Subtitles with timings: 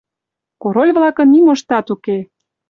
[0.61, 2.17] —Король-влакын нимоштат уке.